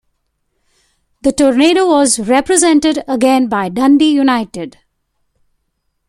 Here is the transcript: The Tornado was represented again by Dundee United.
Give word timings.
The 1.21 1.31
Tornado 1.31 1.85
was 1.87 2.17
represented 2.17 3.03
again 3.07 3.47
by 3.47 3.69
Dundee 3.69 4.11
United. 4.15 4.79